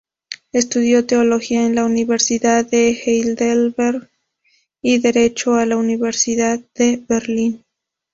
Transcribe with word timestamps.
Estudió 0.51 1.05
teología 1.05 1.63
en 1.63 1.75
la 1.75 1.85
Universidad 1.85 2.65
de 2.65 2.89
Heidelberg 3.05 4.09
y 4.81 4.97
derecho 4.97 5.59
en 5.61 5.69
la 5.69 5.77
Universidad 5.77 6.59
de 6.73 7.05
Berlín. 7.07 7.63